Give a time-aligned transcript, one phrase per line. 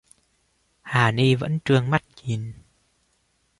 [0.81, 2.53] hà ni vẫn trương mắt nhìn